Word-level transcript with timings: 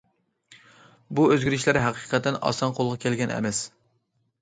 بۇ 1.19 1.27
ئۆزگىرىشلەر 1.27 1.81
ھەقىقەتەن 1.85 2.43
ئاسان 2.51 2.77
قولغا 2.81 3.01
كەلگەن 3.07 3.39
ئەمەس. 3.39 3.65